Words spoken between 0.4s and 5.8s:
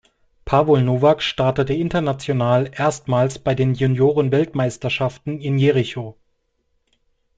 Pavol Novák startete international erstmals bei den Juniorenweltmeisterschaften in